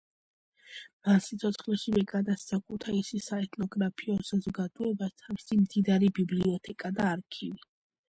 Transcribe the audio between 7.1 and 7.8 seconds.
არქივი.